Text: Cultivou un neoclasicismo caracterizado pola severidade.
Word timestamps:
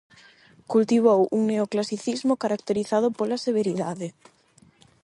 Cultivou 0.73 1.21
un 1.37 1.41
neoclasicismo 1.51 2.33
caracterizado 2.43 3.07
pola 3.17 3.41
severidade. 3.45 4.07